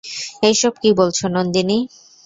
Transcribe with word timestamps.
এইসব 0.43 0.73
কি 0.81 0.89
বলছো, 0.93 1.23
নন্দিনী? 1.27 1.77